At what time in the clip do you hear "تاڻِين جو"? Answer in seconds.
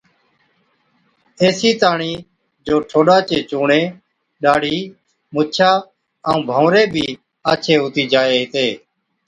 1.81-2.75